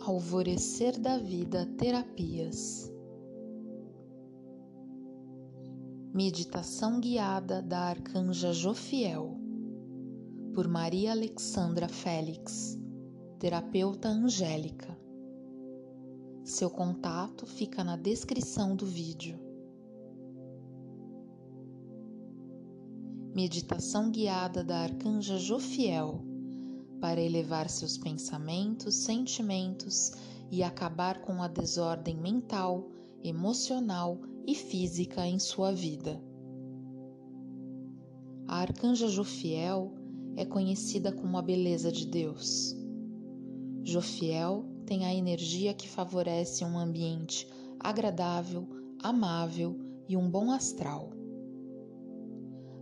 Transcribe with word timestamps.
Alvorecer 0.00 0.98
da 0.98 1.18
Vida 1.18 1.66
Terapias 1.76 2.90
Meditação 6.14 6.98
guiada 6.98 7.60
da 7.60 7.80
Arcanja 7.80 8.50
Jofiel 8.50 9.38
por 10.54 10.66
Maria 10.66 11.10
Alexandra 11.10 11.86
Félix, 11.86 12.78
terapeuta 13.38 14.08
angélica. 14.08 14.98
Seu 16.44 16.70
contato 16.70 17.44
fica 17.44 17.84
na 17.84 17.96
descrição 17.96 18.74
do 18.74 18.86
vídeo. 18.86 19.38
Meditação 23.34 24.10
guiada 24.10 24.64
da 24.64 24.78
Arcanja 24.78 25.38
Jofiel 25.38 26.29
para 27.00 27.20
elevar 27.20 27.68
seus 27.70 27.96
pensamentos, 27.96 28.94
sentimentos 28.94 30.12
e 30.50 30.62
acabar 30.62 31.20
com 31.22 31.42
a 31.42 31.48
desordem 31.48 32.16
mental, 32.16 32.90
emocional 33.24 34.20
e 34.46 34.54
física 34.54 35.26
em 35.26 35.38
sua 35.38 35.72
vida. 35.72 36.22
A 38.46 38.58
arcanja 38.58 39.08
Jofiel 39.08 39.94
é 40.36 40.44
conhecida 40.44 41.12
como 41.12 41.38
a 41.38 41.42
beleza 41.42 41.90
de 41.90 42.06
Deus. 42.06 42.76
Jofiel 43.82 44.64
tem 44.84 45.06
a 45.06 45.14
energia 45.14 45.72
que 45.72 45.88
favorece 45.88 46.64
um 46.64 46.78
ambiente 46.78 47.48
agradável, 47.78 48.68
amável 49.02 49.78
e 50.08 50.16
um 50.16 50.28
bom 50.28 50.50
astral. 50.50 51.10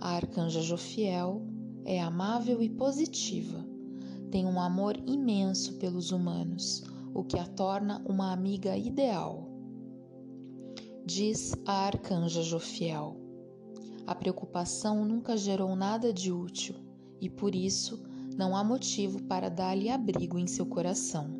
A 0.00 0.10
arcanja 0.10 0.62
Jofiel 0.62 1.42
é 1.84 2.00
amável 2.00 2.62
e 2.62 2.68
positiva 2.68 3.65
tem 4.36 4.44
um 4.44 4.60
amor 4.60 4.98
imenso 5.06 5.78
pelos 5.78 6.12
humanos, 6.12 6.84
o 7.14 7.24
que 7.24 7.38
a 7.38 7.46
torna 7.46 8.04
uma 8.06 8.32
amiga 8.32 8.76
ideal. 8.76 9.48
Diz 11.06 11.54
a 11.64 11.86
arcanja 11.86 12.42
Jofiel: 12.42 13.16
A 14.06 14.14
preocupação 14.14 15.06
nunca 15.06 15.38
gerou 15.38 15.74
nada 15.74 16.12
de 16.12 16.30
útil 16.30 16.74
e 17.18 17.30
por 17.30 17.54
isso 17.54 17.98
não 18.36 18.54
há 18.54 18.62
motivo 18.62 19.22
para 19.22 19.48
dar-lhe 19.48 19.88
abrigo 19.88 20.38
em 20.38 20.46
seu 20.46 20.66
coração. 20.66 21.30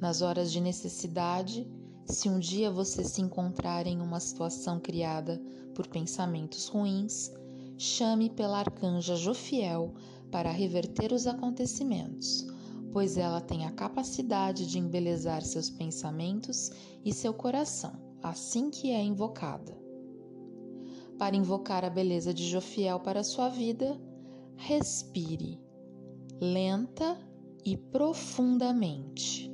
Nas 0.00 0.22
horas 0.22 0.52
de 0.52 0.60
necessidade, 0.60 1.66
se 2.06 2.28
um 2.28 2.38
dia 2.38 2.70
você 2.70 3.02
se 3.02 3.20
encontrar 3.20 3.84
em 3.84 4.00
uma 4.00 4.20
situação 4.20 4.78
criada 4.78 5.42
por 5.74 5.88
pensamentos 5.88 6.68
ruins, 6.68 7.32
chame 7.76 8.30
pela 8.30 8.60
arcanja 8.60 9.16
Jofiel 9.16 9.92
para 10.30 10.50
reverter 10.50 11.12
os 11.12 11.26
acontecimentos, 11.26 12.46
pois 12.92 13.16
ela 13.16 13.40
tem 13.40 13.66
a 13.66 13.70
capacidade 13.70 14.66
de 14.66 14.78
embelezar 14.78 15.42
seus 15.42 15.70
pensamentos 15.70 16.70
e 17.04 17.12
seu 17.12 17.32
coração, 17.34 17.92
assim 18.22 18.70
que 18.70 18.90
é 18.90 19.02
invocada. 19.02 19.78
Para 21.18 21.36
invocar 21.36 21.84
a 21.84 21.90
beleza 21.90 22.32
de 22.32 22.48
Jofiel 22.48 23.00
para 23.00 23.22
sua 23.22 23.48
vida, 23.48 24.00
respire 24.56 25.60
lenta 26.40 27.18
e 27.64 27.76
profundamente. 27.76 29.52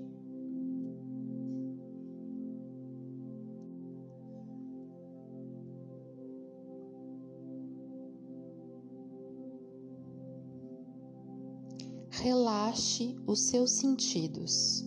Relaxe 12.20 13.14
os 13.26 13.40
seus 13.40 13.72
sentidos. 13.72 14.82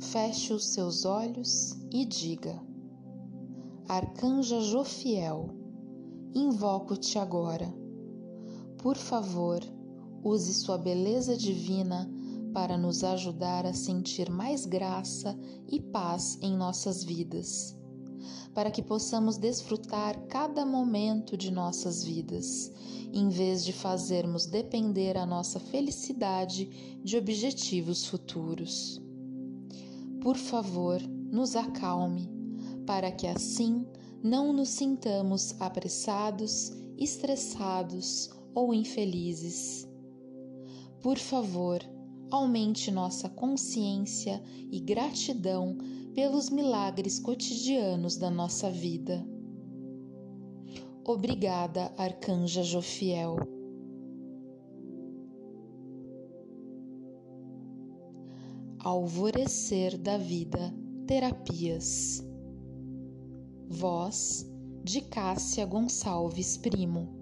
Feche 0.00 0.52
os 0.52 0.66
seus 0.68 1.04
olhos 1.04 1.76
e 1.90 2.06
diga: 2.06 2.58
Arcanja 3.86 4.60
Jofiel, 4.60 5.50
invoco-te 6.34 7.18
agora. 7.18 7.72
Por 8.78 8.96
favor, 8.96 9.60
use 10.24 10.54
sua 10.54 10.78
beleza 10.78 11.36
divina 11.36 12.10
para 12.54 12.78
nos 12.78 13.04
ajudar 13.04 13.66
a 13.66 13.74
sentir 13.74 14.30
mais 14.30 14.64
graça 14.64 15.38
e 15.68 15.80
paz 15.80 16.38
em 16.40 16.56
nossas 16.56 17.04
vidas, 17.04 17.76
para 18.54 18.70
que 18.70 18.82
possamos 18.82 19.36
desfrutar 19.36 20.26
cada 20.26 20.64
momento 20.64 21.36
de 21.36 21.50
nossas 21.50 22.02
vidas 22.04 22.72
em 23.12 23.28
vez 23.28 23.64
de 23.64 23.72
fazermos 23.72 24.46
depender 24.46 25.18
a 25.18 25.26
nossa 25.26 25.60
felicidade 25.60 26.98
de 27.04 27.16
objetivos 27.16 28.06
futuros. 28.06 29.00
Por 30.20 30.36
favor, 30.36 31.00
nos 31.02 31.54
acalme, 31.54 32.30
para 32.86 33.12
que 33.12 33.26
assim 33.26 33.86
não 34.22 34.52
nos 34.52 34.70
sintamos 34.70 35.54
apressados, 35.60 36.72
estressados 36.96 38.30
ou 38.54 38.72
infelizes. 38.72 39.86
Por 41.02 41.18
favor, 41.18 41.80
aumente 42.30 42.90
nossa 42.90 43.28
consciência 43.28 44.42
e 44.70 44.80
gratidão 44.80 45.76
pelos 46.14 46.50
milagres 46.50 47.18
cotidianos 47.18 48.16
da 48.16 48.30
nossa 48.30 48.70
vida. 48.70 49.26
Obrigada, 51.04 51.92
Arcanja 51.96 52.62
Jofiel. 52.62 53.36
Alvorecer 58.78 59.96
da 59.96 60.18
Vida 60.18 60.74
Terapias. 61.06 62.22
Voz 63.68 64.46
de 64.84 65.00
Cássia 65.00 65.64
Gonçalves 65.64 66.56
Primo. 66.56 67.21